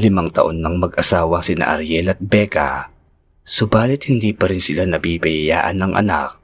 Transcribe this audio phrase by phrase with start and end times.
[0.00, 2.88] Limang taon nang mag-asawa sina Ariel at Becca,
[3.44, 6.40] subalit hindi pa rin sila nabibiyayaan ng anak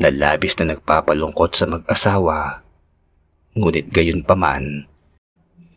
[0.00, 2.64] na labis na nagpapalungkot sa mag-asawa.
[3.52, 4.88] Ngunit gayon pa man,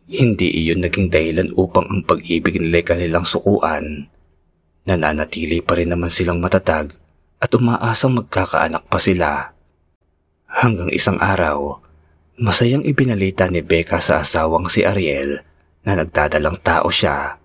[0.08, 4.08] hindi iyon naging dahilan upang ang pag-ibig nila kanilang sukuan.
[4.88, 6.96] Nananatili pa rin naman silang matatag
[7.44, 9.51] at umaasang magkakaanak pa sila.
[10.47, 11.83] Hanggang isang araw,
[12.40, 15.44] masayang ibinalita ni Becca sa asawang si Ariel
[15.88, 17.40] na nagdadalang tao siya.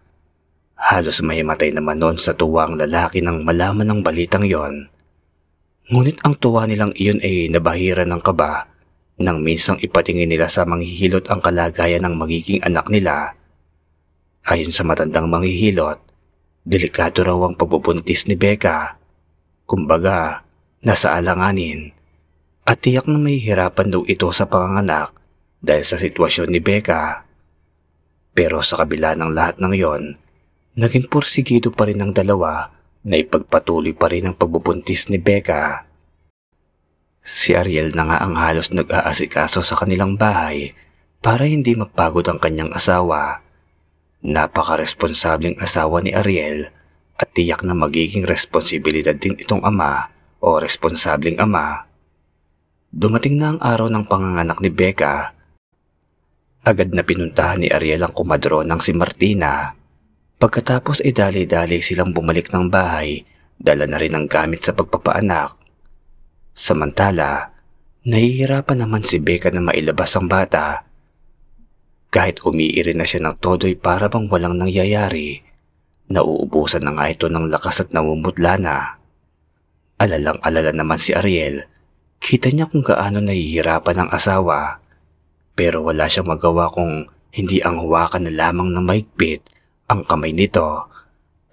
[0.75, 4.91] Halos may matay naman noon sa tuwang lalaki nang malaman ng balitang yon.
[5.87, 8.67] Ngunit ang tuwa nilang iyon ay nabahira ng kaba
[9.23, 13.39] nang minsang ipatingin nila sa manghihilot ang kalagayan ng magiging anak nila.
[14.43, 16.03] Ayon sa matandang manghihilot,
[16.67, 18.99] delikado raw ang pagbubuntis ni Becca.
[19.71, 20.43] Kumbaga,
[20.83, 21.95] nasa alanganin.
[22.67, 25.15] At tiyak na may hirapan daw ito sa panganganak
[25.63, 27.23] dahil sa sitwasyon ni Becca.
[28.33, 30.17] Pero sa kabila ng lahat ng yon,
[30.77, 32.73] naging porsigido pa rin ng dalawa
[33.05, 35.85] na ipagpatuloy pa rin ang pagbubuntis ni Becca.
[37.23, 40.75] Si Ariel na nga ang halos nag-aasikaso sa kanilang bahay
[41.23, 43.45] para hindi mapagod ang kanyang asawa.
[44.27, 46.73] Napaka-responsabling asawa ni Ariel
[47.19, 50.11] at tiyak na magiging responsibilidad din itong ama
[50.43, 51.87] o responsabling ama.
[52.91, 55.37] Dumating na ang araw ng panganganak ni Becca
[56.63, 59.75] Agad na pinuntahan ni Ariel ang kumadro ng si Martina.
[60.39, 63.27] Pagkatapos ay dali-dali silang bumalik ng bahay,
[63.59, 65.59] dala na rin ang gamit sa pagpapaanak.
[66.55, 67.51] Samantala,
[68.07, 70.87] nahihirapan naman si Becca na mailabas ang bata.
[72.15, 75.43] Kahit umiiri na siya ng todo'y para bang walang nangyayari,
[76.15, 79.03] nauubusan na nga ito ng lakas at namumutla na.
[79.99, 81.67] Alalang-alala naman si Ariel,
[82.23, 84.82] kita niya kung gaano nahihirapan ang asawa
[85.63, 89.47] pero wala siyang magawa kung hindi ang huwakan na lamang ng maigpit
[89.87, 90.91] ang kamay nito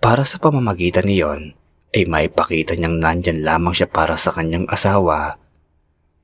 [0.02, 1.54] para sa pamamagitan niyon
[1.94, 5.38] ay maipakita niyang nandyan lamang siya para sa kanyang asawa.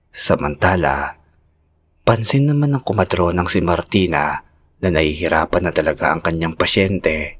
[0.09, 1.21] Samantala,
[2.01, 4.41] pansin naman ng kumadronang si Martina
[4.81, 7.37] na nahihirapan na talaga ang kanyang pasyente.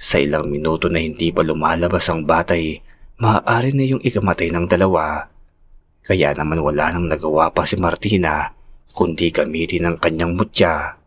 [0.00, 2.80] Sa ilang minuto na hindi pa lumalabas ang batay,
[3.20, 5.28] maaari na yung ikamatay ng dalawa.
[6.00, 8.56] Kaya naman wala nang nagawa pa si Martina
[8.98, 10.98] kundi gamitin ang kanyang mutya.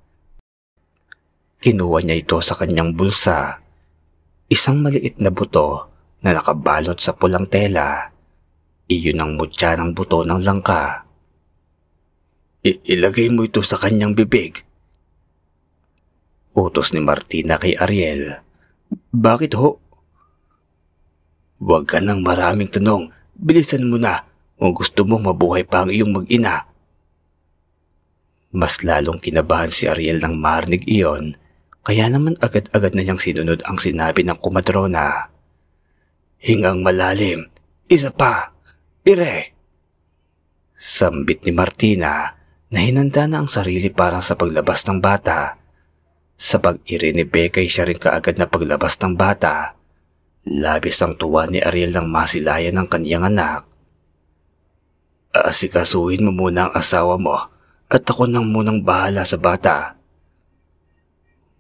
[1.60, 3.60] Kinuha niya ito sa kanyang bulsa.
[4.48, 5.92] Isang maliit na buto
[6.24, 8.08] na nakabalot sa pulang tela.
[8.88, 11.04] Iyon ang mutya ng buto ng langka.
[12.64, 14.64] Ilagay mo ito sa kanyang bibig.
[16.56, 18.40] Utos ni Martina kay Ariel.
[19.12, 19.84] Bakit ho?
[21.60, 23.12] Huwag ka ng maraming tanong.
[23.36, 24.24] Bilisan mo na
[24.56, 26.71] kung gusto mo mabuhay pa ang iyong mag-ina.
[28.52, 31.40] Mas lalong kinabahan si Ariel nang marinig iyon,
[31.88, 35.32] kaya naman agad-agad na niyang sinunod ang sinabi ng kumadrona.
[36.36, 37.48] Hingang malalim,
[37.88, 38.52] isa pa,
[39.08, 39.56] ire!
[40.76, 42.36] Sambit ni Martina
[42.68, 45.56] na hinanda na ang sarili para sa paglabas ng bata.
[46.36, 49.78] Sa pag-iri ni Becca siya rin kaagad na paglabas ng bata.
[50.44, 53.70] Labis ang tuwa ni Ariel nang masilayan ng kanyang anak.
[55.32, 57.61] Asikasuhin mo muna ang asawa mo
[57.92, 60.00] at ako nang munang bahala sa bata.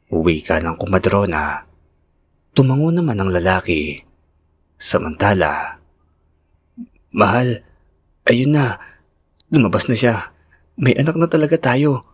[0.08, 1.68] Uwi ka ng kumadrona.
[2.56, 4.00] Tumango naman ang lalaki.
[4.80, 5.82] Samantala,
[7.12, 7.60] Mahal,
[8.24, 8.80] ayun na.
[9.52, 10.32] Lumabas na siya.
[10.80, 12.08] May anak na talaga tayo.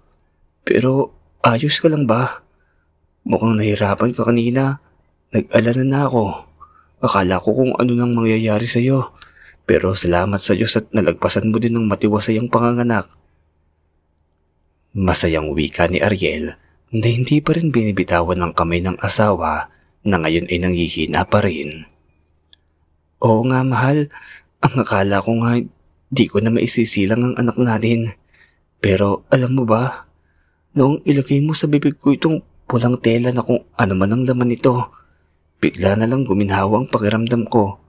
[0.65, 1.13] Pero
[1.45, 2.41] ayos ka lang ba?
[3.21, 4.81] Mukhang nahirapan ka kanina.
[5.29, 6.25] Nag-alala na ako.
[7.05, 9.13] Akala ko kung ano nang mangyayari sa'yo.
[9.69, 13.05] Pero salamat sa Diyos at nalagpasan mo din ng matiwasay ang panganganak.
[14.95, 16.55] Masayang wika ni Ariel
[16.93, 19.67] na hindi pa rin binibitawan ng kamay ng asawa
[20.07, 21.83] na ngayon ay nangihina pa rin.
[23.19, 24.07] Oo nga mahal,
[24.63, 25.59] ang akala ko nga
[26.07, 28.15] di ko na maisisilang ang anak natin.
[28.79, 30.07] Pero alam mo ba,
[30.77, 34.53] noong ilagay mo sa bibig ko itong pulang tela na kung ano man ang laman
[34.53, 34.93] nito,
[35.57, 37.81] bigla na lang guminhawa ang pakiramdam ko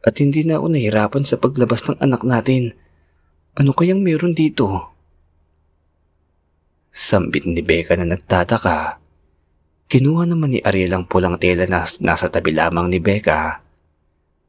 [0.00, 2.72] at hindi na ako nahirapan sa paglabas ng anak natin.
[3.58, 4.94] Ano kayang meron dito?
[6.90, 8.98] Sambit ni Becca na nagtataka.
[9.86, 13.62] Kinuha naman ni Ariel ang pulang tela na nasa tabi lamang ni Becca.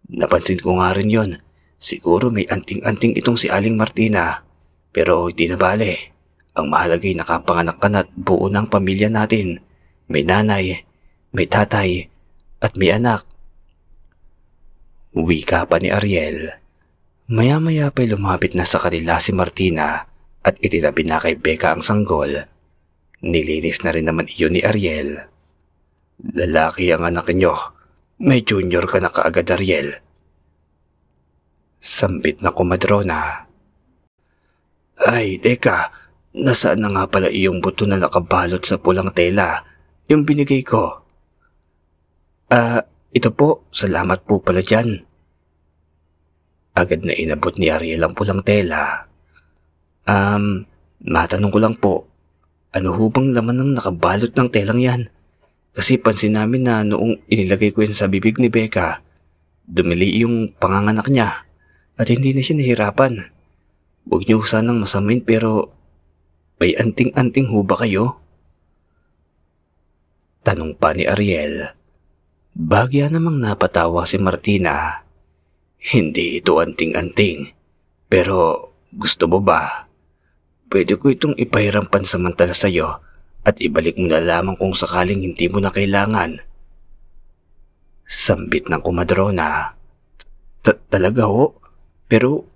[0.09, 1.31] Napansin ko nga rin yon.
[1.77, 4.41] Siguro may anting-anting itong si Aling Martina.
[4.89, 6.13] Pero hindi na bale.
[6.57, 9.61] Ang mahalagay nakapanganak ka na at buo ng pamilya natin.
[10.09, 10.83] May nanay,
[11.31, 12.09] may tatay,
[12.59, 13.23] at may anak.
[15.13, 16.57] Wika pa ni Ariel.
[17.31, 20.10] Maya-maya pa'y lumapit na sa kanila si Martina
[20.41, 22.49] at itinabi na kay Becca ang sanggol.
[23.21, 25.29] Nilinis na rin naman iyon ni Ariel.
[26.21, 27.53] Lalaki ang anak nyo.
[28.21, 29.97] May junior ka na kaagad, Ariel.
[31.81, 33.49] Sambit na kumadrona.
[35.01, 35.89] Ay, teka.
[36.31, 39.65] Nasaan na nga pala iyong buto na nakabalot sa pulang tela?
[40.09, 41.01] Yung binigay ko.
[42.53, 43.65] Ah, ito po.
[43.73, 45.01] Salamat po pala dyan.
[46.77, 49.10] Agad na inabot ni Ariel ang pulang tela.
[50.05, 50.65] Um,
[51.01, 51.93] matanong ko lang po.
[52.71, 55.01] Ano hubang laman ng nakabalot ng telang yan?
[55.71, 58.99] Kasi pansin namin na noong inilagay ko yan sa bibig ni Becca,
[59.63, 61.47] dumili yung panganganak niya
[61.95, 63.31] at hindi na siya nahirapan.
[64.07, 65.71] Huwag niyo sanang masamain pero
[66.59, 68.19] may anting-anting ho ba kayo?
[70.41, 71.71] Tanong pa ni Ariel.
[72.51, 75.05] Bagya namang napatawa si Martina.
[75.79, 77.53] Hindi ito anting-anting.
[78.11, 79.90] Pero gusto mo ba?
[80.71, 83.03] Pwede ko itong ipahiram pansamantala sa iyo
[83.43, 86.39] at ibalik mo na lamang kung sakaling hindi mo na kailangan.
[88.07, 89.75] Sambit ng kumadrona.
[90.63, 91.59] Talaga ho?
[92.07, 92.47] Pero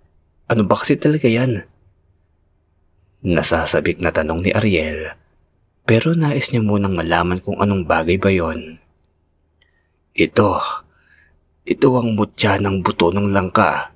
[0.48, 1.68] ano ba kasi talaga yan?
[3.28, 5.20] Nasasabik na tanong ni Ariel
[5.86, 8.82] pero nais niya munang malaman kung anong bagay ba yon.
[10.18, 10.58] Ito,
[11.62, 13.94] ito ang mutya ng buto ng langka.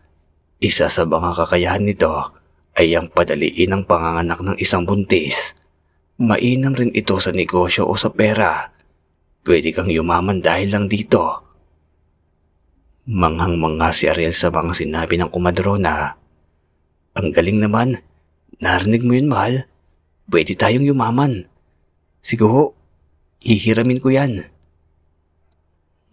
[0.61, 2.38] Isa sa mga kakayahan nito
[2.79, 5.59] ay ang padaliin ang panganganak ng isang buntis
[6.19, 8.75] Mainam rin ito sa negosyo o sa pera.
[9.47, 11.47] Pwede kang yumaman dahil lang dito.
[13.07, 16.19] Manghang-mangha si Ariel sa mga sinabi ng kumadrona.
[17.15, 18.03] Ang galing naman.
[18.59, 19.71] Narinig mo yun, mahal.
[20.27, 21.47] Pwede tayong yumaman.
[22.19, 22.75] Siguro,
[23.39, 24.43] hihiramin ko yan.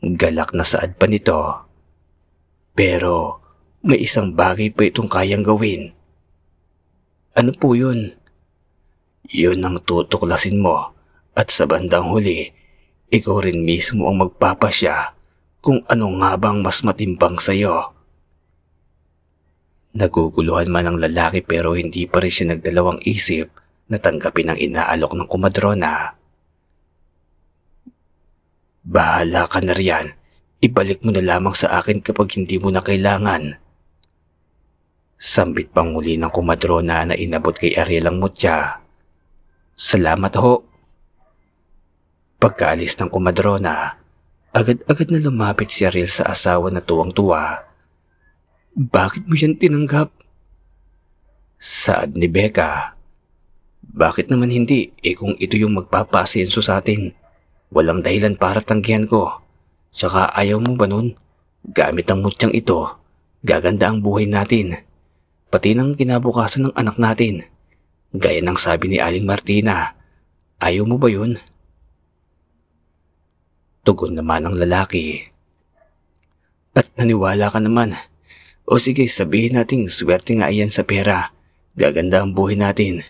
[0.07, 1.67] Galak na saad pa nito.
[2.79, 3.43] Pero,
[3.83, 5.96] may isang bagay pa itong kayang gawin.
[7.37, 8.17] Ano po yun?
[9.29, 10.97] Yun ang tutuklasin mo
[11.37, 12.49] at sa bandang huli,
[13.13, 15.13] ikaw rin mismo ang magpapasya
[15.61, 17.93] kung ano nga bang mas matimbang sa'yo.
[20.01, 23.53] Naguguluhan man ang lalaki pero hindi pa rin siya nagdalawang isip
[23.93, 26.17] na tanggapin ang inaalok ng kumadrona.
[28.81, 30.09] Bahala ka na riyan.
[30.65, 33.66] Ibalik mo na lamang sa akin kapag hindi mo na kailangan.
[35.17, 38.85] Sambit pang muli ng kumadrona na inabot kay Ariel ang mutya.
[39.73, 40.61] Salamat ho.
[42.37, 43.97] Pagkaalis ng kumadrona,
[44.53, 47.65] agad-agad na lumapit si Ariel sa asawa na tuwang-tuwa.
[48.77, 50.13] Bakit mo yan tinanggap?
[51.57, 52.93] Saad ni Becca.
[53.81, 54.93] Bakit naman hindi?
[55.01, 57.17] Eh kung ito yung magpapasenso sa atin.
[57.73, 59.41] Walang dahilan para tanggihan ko.
[59.97, 61.17] Tsaka ayaw mo ba nun?
[61.65, 63.01] Gamit ang mutyang ito,
[63.41, 64.77] gaganda ang buhay natin.
[65.47, 67.47] Pati ng kinabukasan ng anak natin.
[68.11, 69.95] Gaya ng sabi ni Aling Martina,
[70.59, 71.39] ayaw mo ba yun?
[73.87, 75.31] Tugon naman ng lalaki.
[76.75, 77.95] At naniwala ka naman.
[78.67, 81.31] O sige, sabihin nating swerte nga iyan sa pera.
[81.79, 83.07] Gaganda ang buhay natin.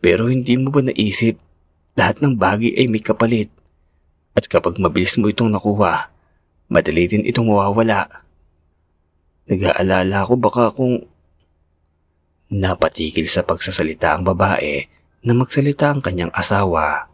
[0.00, 1.36] Pero hindi mo ba naisip,
[2.00, 3.52] lahat ng bagay ay may kapalit.
[4.32, 6.08] At kapag mabilis mo itong nakuha,
[6.72, 8.24] madali din itong mawawala.
[9.52, 11.04] Nag-aalala ko baka kung
[12.48, 14.88] Napatigil sa pagsasalita ang babae
[15.20, 17.12] na magsalita ang kanyang asawa.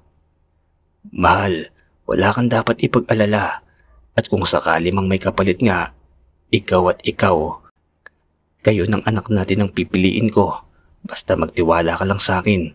[1.11, 1.75] Mahal,
[2.07, 3.67] wala kang dapat ipag-alala
[4.15, 5.91] at kung sakali mang may kapalit nga,
[6.55, 7.51] ikaw at ikaw.
[8.63, 10.55] Kayo ng anak natin ang pipiliin ko.
[11.03, 12.71] Basta magtiwala ka lang sa akin.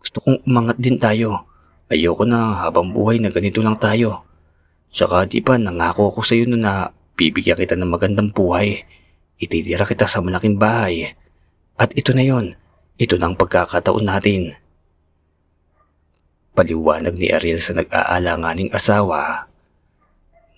[0.00, 1.44] Gusto kong umangat din tayo.
[1.92, 4.24] Ayoko na habang buhay na ganito lang tayo.
[4.88, 8.88] Tsaka di ba nangako ko sa iyo na bibigyan kita ng magandang buhay.
[9.36, 11.19] Ititira kita sa malaking bahay
[11.80, 12.52] at ito na yon.
[13.00, 14.52] Ito na ang pagkakataon natin.
[16.52, 19.48] Paliwanag ni Ariel sa nag-aalanganing asawa.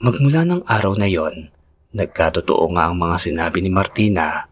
[0.02, 1.54] Magmula ng araw na yon,
[1.94, 4.50] nagkatotoo nga ang mga sinabi ni Martina.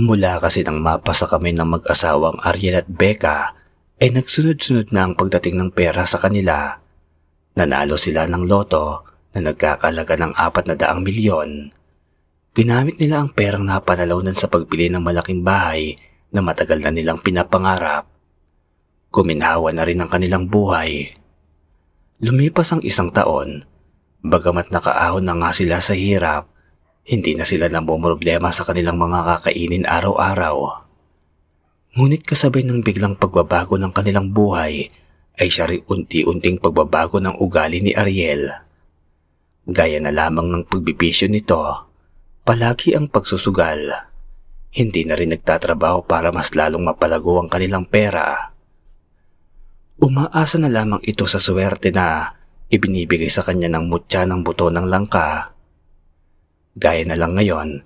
[0.00, 3.52] Mula kasi nang mapasa kami ng mag-asawang Ariel at Becca,
[4.00, 6.80] ay nagsunod-sunod na ang pagdating ng pera sa kanila.
[7.60, 9.04] Nanalo sila ng loto
[9.36, 11.75] na nagkakalaga ng apat na daang milyon.
[12.56, 16.00] Ginamit nila ang perang napanalaw sa pagbili ng malaking bahay
[16.32, 18.08] na matagal na nilang pinapangarap.
[19.12, 21.12] Kuminhawa na rin ang kanilang buhay.
[22.24, 23.68] Lumipas ang isang taon,
[24.24, 26.48] bagamat nakaahon na nga sila sa hirap,
[27.04, 30.80] hindi na sila problema sa kanilang mga kakainin araw-araw.
[31.92, 34.88] Ngunit kasabay ng biglang pagbabago ng kanilang buhay
[35.36, 38.48] ay siya rin unti-unting pagbabago ng ugali ni Ariel.
[39.68, 41.85] Gaya na lamang ng pagbibisyo nito,
[42.46, 44.06] Palagi ang pagsusugal.
[44.70, 48.54] Hindi na rin nagtatrabaho para mas lalong mapalago ang kanilang pera.
[49.98, 52.38] Umaasa na lamang ito sa swerte na
[52.70, 55.58] ibinibigay sa kanya ng mutya ng buto ng langka.
[56.78, 57.82] Gaya na lang ngayon,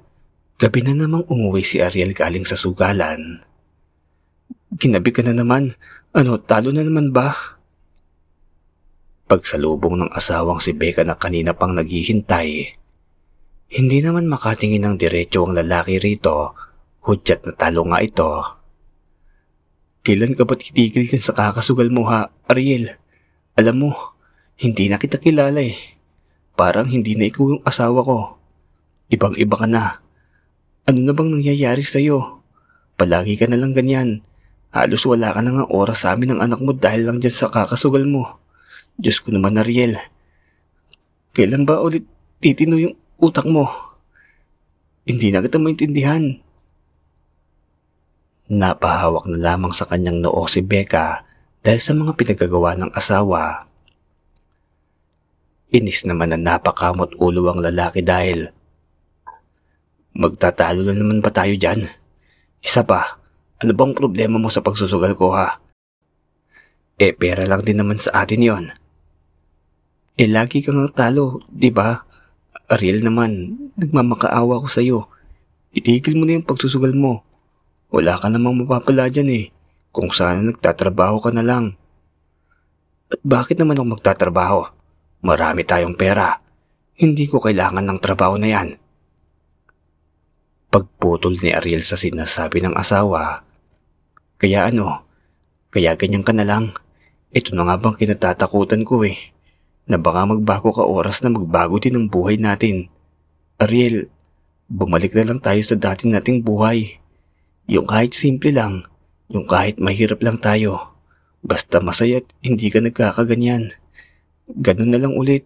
[0.60, 3.40] gabi na namang umuwi si Ariel galing sa sugalan.
[4.76, 5.72] Ginabi ka na naman.
[6.12, 7.32] Ano, talo na naman ba?
[9.24, 12.79] Pagsalubong ng asawang si Becca na kanina pang naghihintay,
[13.70, 16.58] hindi naman makatingin ng diretso ang lalaki rito,
[17.06, 18.30] hudyat na talo nga ito.
[20.02, 22.98] Kailan ka ba titigil din sa kakasugal mo ha, Ariel?
[23.54, 23.90] Alam mo,
[24.58, 25.78] hindi na kita kilala eh.
[26.58, 28.18] Parang hindi na ikaw yung asawa ko.
[29.06, 30.02] Ibang-iba ka na.
[30.90, 32.42] Ano na bang nangyayari sa'yo?
[32.98, 34.26] Palagi ka na lang ganyan.
[34.74, 37.46] Halos wala ka na nga oras sa amin ng anak mo dahil lang dyan sa
[37.54, 38.42] kakasugal mo.
[38.98, 39.94] Diyos ko naman, Ariel.
[41.38, 42.02] Kailan ba ulit
[42.42, 43.68] titino yung utak mo?
[45.04, 46.40] Hindi na kita maintindihan.
[48.50, 51.22] Napahawak na lamang sa kanyang noo si Becca
[51.62, 53.68] dahil sa mga pinagagawa ng asawa.
[55.70, 58.50] Inis naman na napakamot ulo ang lalaki dahil
[60.10, 61.86] Magtatalo na naman ba tayo dyan?
[62.60, 63.22] Isa pa,
[63.62, 65.62] ano bang problema mo sa pagsusugal ko ha?
[66.98, 68.64] Eh pera lang din naman sa atin yon.
[70.18, 72.02] Eh lagi kang talo, di ba?
[72.70, 75.10] Ariel naman, nagmamakaawa ko sa'yo.
[75.74, 77.26] Itigil mo na yung pagsusugal mo.
[77.90, 79.44] Wala ka namang mapapala dyan eh.
[79.90, 81.74] Kung sana nagtatrabaho ka na lang.
[83.10, 84.70] At bakit naman ako magtatrabaho?
[85.26, 86.38] Marami tayong pera.
[86.94, 88.78] Hindi ko kailangan ng trabaho na yan.
[90.70, 93.42] Pagputol ni Ariel sa sinasabi ng asawa.
[94.38, 95.02] Kaya ano?
[95.74, 96.70] Kaya ganyan ka na lang.
[97.34, 99.18] Ito na nga bang kinatatakutan ko eh
[99.90, 102.86] na baka magbago ka oras na magbago din ang buhay natin.
[103.58, 104.06] Ariel,
[104.70, 107.02] bumalik na lang tayo sa dati nating buhay.
[107.66, 108.86] Yung kahit simple lang,
[109.26, 110.94] yung kahit mahirap lang tayo.
[111.42, 113.74] Basta masaya at hindi ka nagkakaganyan.
[114.62, 115.42] Ganun na lang ulit.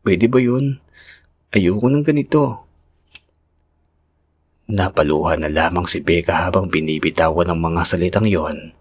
[0.00, 0.80] Pwede ba yun?
[1.52, 2.64] Ayoko ng ganito.
[4.68, 8.72] Napaluha na lamang si Becca habang binibitawan ng mga salitang yon.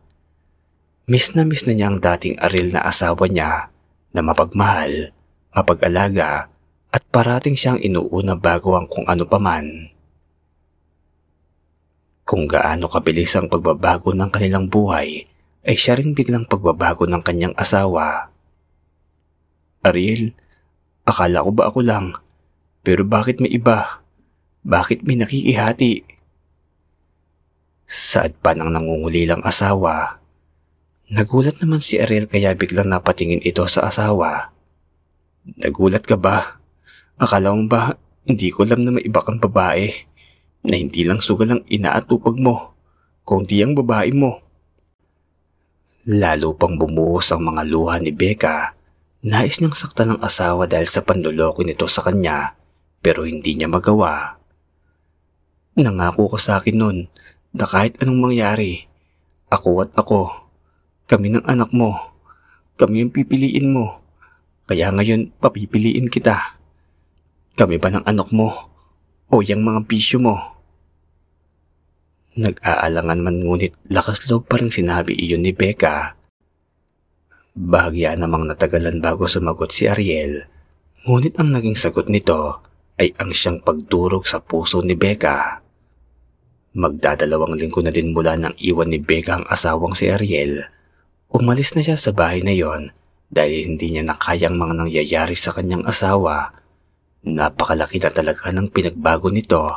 [1.08, 3.72] Miss na miss na niya ang dating Ariel na asawa niya
[4.12, 5.12] na mapagmahal,
[5.52, 6.48] mapag-alaga
[6.92, 9.92] at parating siyang inuuna bago ang kung ano paman.
[12.28, 15.24] Kung gaano kabilis ang pagbabago ng kanilang buhay,
[15.68, 18.32] ay siya rin biglang pagbabago ng kanyang asawa.
[19.84, 20.36] Ariel,
[21.08, 22.16] akala ko ba ako lang?
[22.84, 24.04] Pero bakit may iba?
[24.68, 26.04] Bakit may nakikihati?
[27.88, 30.20] Saad pa ng nangungulilang asawa,
[31.08, 34.52] Nagulat naman si Ariel kaya biglang napatingin ito sa asawa.
[35.48, 36.60] Nagulat ka ba?
[37.16, 37.96] Akala mo ba
[38.28, 39.88] hindi ko alam na may iba kang babae
[40.68, 42.76] na hindi lang sugal ang inaatupag mo,
[43.24, 44.44] kundi ang babae mo.
[46.12, 48.76] Lalo pang bumuhos ang mga luha ni Becca.
[49.24, 52.60] Nais niyang saktan ng asawa dahil sa panluloko nito sa kanya
[53.00, 54.36] pero hindi niya magawa.
[55.80, 56.98] Nangako ka sa akin nun
[57.56, 58.92] na kahit anong mangyari,
[59.48, 60.47] ako at ako
[61.08, 61.96] kami ng anak mo.
[62.76, 64.04] Kami yung pipiliin mo.
[64.68, 66.60] Kaya ngayon papipiliin kita.
[67.56, 68.52] Kami ba ng anak mo?
[69.32, 70.36] O yung mga bisyo mo?
[72.36, 76.20] Nag-aalangan man ngunit lakas loob pa rin sinabi iyon ni Becca.
[77.56, 80.44] Bahagya namang natagalan bago sumagot si Ariel.
[81.08, 82.62] Ngunit ang naging sagot nito
[83.00, 85.64] ay ang siyang pagdurog sa puso ni Becca.
[86.78, 90.76] Magdadalawang linggo na din mula nang iwan ni Becca ang asawang si Ariel
[91.27, 92.96] Umalis na siya sa bahay na yon
[93.27, 96.55] dahil hindi niya nakayang mga nangyayari sa kanyang asawa.
[97.27, 99.67] Napakalaki na talaga ng pinagbago nito.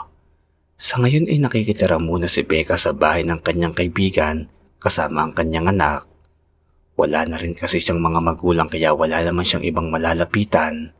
[0.79, 4.47] Sa ngayon ay nakikitira muna si Becca sa bahay ng kanyang kaibigan
[4.79, 6.07] kasama ang kanyang anak.
[6.95, 10.95] Wala na rin kasi siyang mga magulang kaya wala naman siyang ibang malalapitan.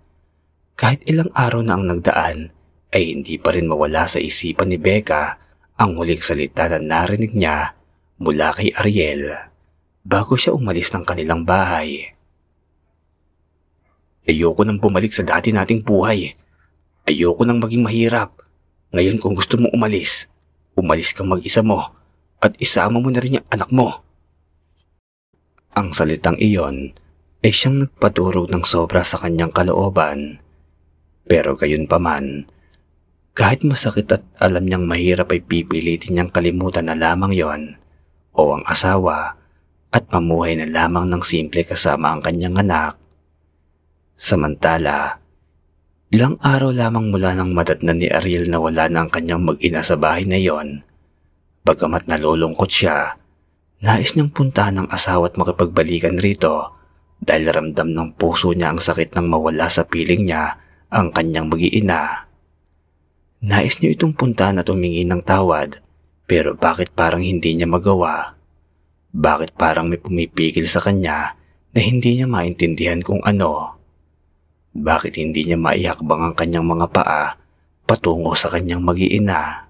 [0.75, 2.51] Kahit ilang araw na ang nagdaan,
[2.91, 5.39] ay hindi pa rin mawala sa isipan ni Becca
[5.79, 7.79] ang huling salita na narinig niya
[8.19, 9.50] mula kay Ariel
[10.11, 12.11] bago siya umalis ng kanilang bahay.
[14.27, 16.35] Ayoko nang bumalik sa dati nating buhay.
[17.07, 18.35] Ayoko nang maging mahirap.
[18.91, 20.27] Ngayon kung gusto mong umalis,
[20.75, 21.95] umalis kang mag-isa mo
[22.43, 24.03] at isama mo na rin yung anak mo.
[25.79, 26.91] Ang salitang iyon
[27.47, 30.43] ay siyang nagpaturog ng sobra sa kanyang kalooban.
[31.23, 32.51] Pero gayon pa man,
[33.39, 37.63] kahit masakit at alam niyang mahirap ay pipilitin niyang kalimutan na lamang yon
[38.35, 39.40] o ang asawa
[39.91, 42.95] at mamuhay na lamang ng simple kasama ang kanyang anak.
[44.15, 45.19] Samantala,
[46.15, 49.99] ilang araw lamang mula nang madatnan ni Ariel na wala na ang kanyang mag-ina sa
[49.99, 50.87] bahay na yon,
[51.67, 53.19] bagamat nalulungkot siya,
[53.83, 56.75] nais niyang puntahan ng asawa at makipagbalikan rito
[57.21, 60.57] dahil ramdam ng puso niya ang sakit ng mawala sa piling niya
[60.89, 62.29] ang kanyang magiina.
[63.41, 65.81] Nais niya itong punta at humingi ng tawad
[66.29, 68.40] pero bakit parang hindi niya magawa?
[69.11, 71.35] Bakit parang may pumipigil sa kanya
[71.75, 73.75] na hindi niya maintindihan kung ano?
[74.71, 77.35] Bakit hindi niya maihakbang ang kanyang mga paa
[77.91, 79.67] patungo sa kanyang magiina?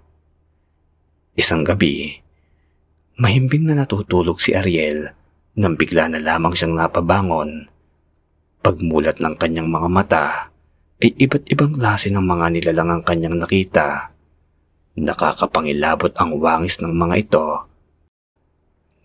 [1.33, 2.21] Isang gabi,
[3.17, 5.09] mahimbing na natutulog si Ariel
[5.57, 7.73] nang bigla na lamang siyang napabangon.
[8.61, 10.27] Pagmulat ng kanyang mga mata,
[11.01, 14.13] ay iba't ibang klase ng mga nilalang ang kanyang nakita.
[15.01, 17.70] Nakakapangilabot ang wangis ng mga ito.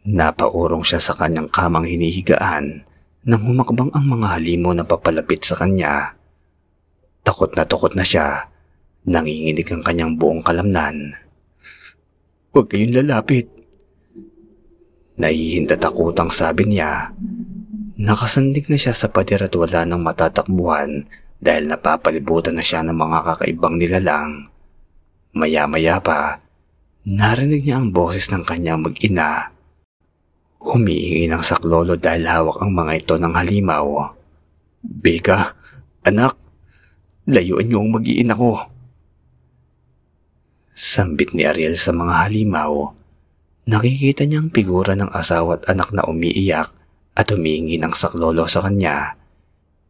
[0.06, 2.86] Napaurong siya sa kanyang kamang hinihigaan
[3.26, 6.14] nang humakbang ang mga halimo na papalapit sa kanya.
[7.26, 8.46] Takot na takot na siya,
[9.10, 11.18] nanginginig ang kanyang buong kalamnan.
[12.54, 13.50] Huwag kayong lalapit,
[15.16, 17.16] Nahihintatakutang sabi niya.
[17.96, 21.08] Nakasandig na siya sa pader at wala nang matatakbuhan
[21.40, 24.52] dahil napapalibutan na siya ng mga kakaibang nilalang.
[25.32, 26.44] Maya-maya pa,
[27.08, 29.55] narinig niya ang boses ng kanyang mag-ina.
[30.62, 34.12] Humiingi ng saklolo dahil hawak ang mga ito ng halimaw.
[34.86, 35.56] Beka,
[36.06, 36.36] anak,
[37.28, 38.60] layuan niyo ang mag-iina ko.
[40.76, 43.06] Sambit ni Ariel sa mga halimaw
[43.66, 46.70] Nakikita niyang figura ng asawa at anak na umiiyak
[47.18, 49.18] at humingi ng saklolo sa kanya.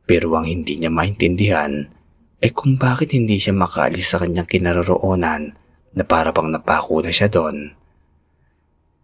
[0.08, 1.84] Pero ang hindi niya maintindihan
[2.40, 5.60] ay kung bakit hindi siya makalis sa kanyang kinaroroonan
[5.92, 7.76] na para pang napako na siya doon.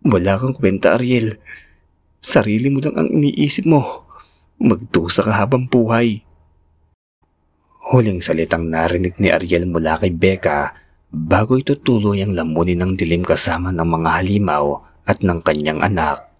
[0.01, 1.37] Wala kang kwenta, Ariel.
[2.25, 4.09] Sarili mo lang ang iniisip mo.
[4.57, 6.25] Magdusa ka habang buhay.
[7.93, 10.73] Huling salitang narinig ni Ariel mula kay Becca
[11.13, 16.33] bago ito tuloy ang lamunin ng dilim kasama ng mga halimaw at ng kanyang anak.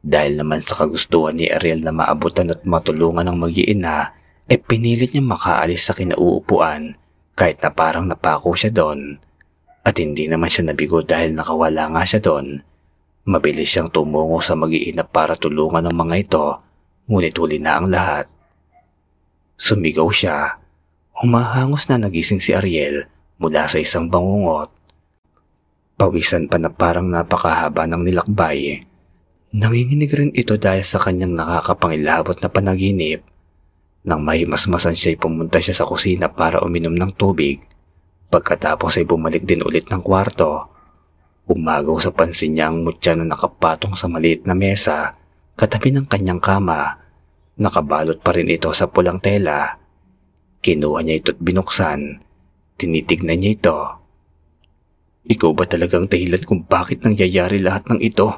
[0.00, 4.16] Dahil naman sa kagustuhan ni Ariel na maabutan at matulungan ng mag-iina,
[4.48, 6.96] ay eh pinilit niya makaalis sa kinauupuan
[7.36, 9.20] kahit na parang napako siya doon.
[9.84, 12.69] At hindi naman siya nabigo dahil nakawala nga siya doon.
[13.28, 16.46] Mabilis siyang tumungo sa mag-iina para tulungan ng mga ito,
[17.04, 18.24] ngunit huli na ang lahat.
[19.60, 20.56] Sumigaw siya.
[21.20, 23.04] Humahangos na nagising si Ariel
[23.36, 24.72] mula sa isang bangungot.
[26.00, 28.88] Pawisan pa na parang napakahaba ng nilakbay.
[29.52, 33.20] Nanginginig rin ito dahil sa kanyang nakakapangilabot na panaginip.
[34.08, 37.60] Nang mahimasmasan siya'y pumunta siya sa kusina para uminom ng tubig.
[38.32, 40.72] Pagkatapos ay bumalik din ulit ng kwarto.
[41.50, 45.18] Umagaw sa pansin niya ang mutya na nakapatong sa maliit na mesa
[45.58, 46.94] katabi ng kanyang kama.
[47.58, 49.74] Nakabalot pa rin ito sa pulang tela.
[50.62, 52.30] Kinuha niya ito't binuksan
[52.80, 53.78] Tinitignan niya ito.
[55.28, 58.32] Ikaw ba talagang dahilan kung bakit nangyayari lahat ng ito?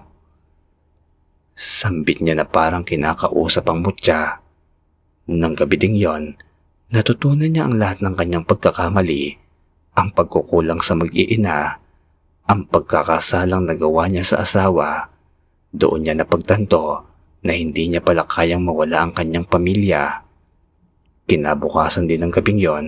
[1.55, 4.42] Sambit niya na parang kinakausap ang mutya.
[5.31, 6.35] Nang gabi ding yon,
[6.90, 9.38] natutunan niya ang lahat ng kanyang pagkakamali,
[9.94, 11.79] ang pagkukulang sa mag-iina,
[12.48, 15.09] ang pagkakasalang nagawa niya sa asawa.
[15.72, 17.07] Doon niya napagtanto
[17.42, 20.22] na hindi niya pala kayang mawala ang kanyang pamilya.
[21.26, 22.87] Kinabukasan din ng gabing yon,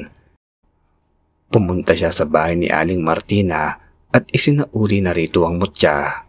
[1.54, 3.78] Pumunta siya sa bahay ni Aling Martina
[4.10, 6.26] at isinauli na rito ang mutya.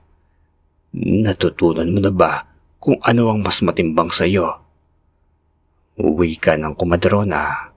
[1.02, 2.46] Natutunan mo na ba
[2.78, 4.54] kung ano ang mas matimbang sa iyo?
[5.98, 7.74] Uwi ka ng kumadrona.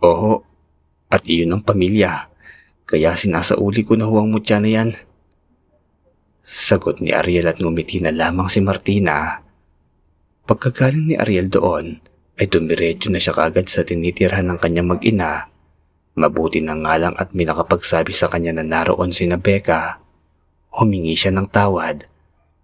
[0.00, 0.40] Oo,
[1.12, 2.31] at iyon ang pamilya.
[2.92, 4.92] Kaya sinasauli ko na huwang mutya na yan.
[6.44, 9.40] Sagot ni Ariel at ngumiti na lamang si Martina.
[10.44, 12.04] Pagkagaling ni Ariel doon,
[12.36, 15.48] ay dumiretso na siya kagad sa tinitirhan ng kanyang mag-ina
[16.12, 19.96] Mabuti na nga lang at may nakapagsabi sa kanya na naroon si Becca.
[20.76, 22.04] Humingi siya ng tawad.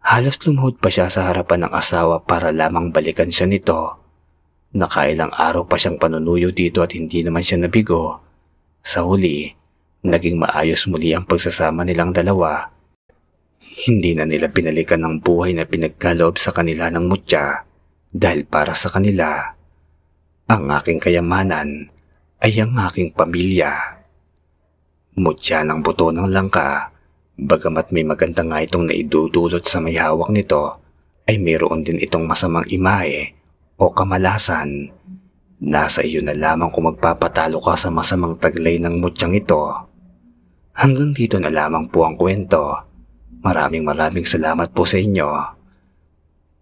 [0.05, 3.97] Halos lumuhod pa siya sa harapan ng asawa para lamang balikan siya nito.
[4.77, 8.21] Nakailang araw pa siyang panunuyo dito at hindi naman siya nabigo.
[8.85, 9.49] Sa huli,
[10.09, 12.73] naging maayos muli ang pagsasama nilang dalawa.
[13.63, 17.63] Hindi na nila pinalikan ng buhay na pinagkaloob sa kanila ng mutya
[18.09, 19.55] dahil para sa kanila,
[20.49, 21.93] ang aking kayamanan
[22.41, 24.01] ay ang aking pamilya.
[25.19, 26.89] Mutya ng buto ng langka,
[27.37, 30.81] bagamat may maganda nga itong naidudulot sa may hawak nito,
[31.29, 33.37] ay mayroon din itong masamang imahe
[33.77, 34.89] o kamalasan.
[35.59, 39.88] Nasa iyo na lamang kung magpapatalo ka sa masamang taglay ng mutyang ito.
[40.79, 42.71] Hanggang dito na lamang po ang kwento.
[43.43, 45.27] Maraming maraming salamat po sa inyo.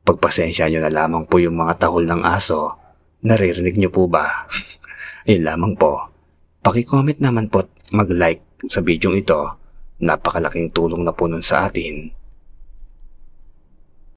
[0.09, 2.81] Pagpasensya nyo na lamang po yung mga tahol ng aso.
[3.21, 4.49] Naririnig nyo po ba?
[5.29, 6.01] Yun lamang po.
[6.65, 9.53] Pakicomment naman po at mag-like sa video ito.
[10.01, 12.09] Napakalaking tulong na po nun sa atin.